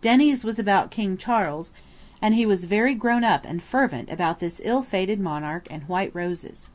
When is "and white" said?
5.70-6.14